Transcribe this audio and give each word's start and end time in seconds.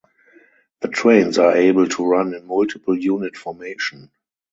The 0.79 0.87
trains 0.87 1.37
are 1.37 1.55
able 1.55 1.87
to 1.87 2.03
run 2.03 2.33
in 2.33 2.47
multiple 2.47 2.97
unit 2.97 3.37
formation. 3.37 4.09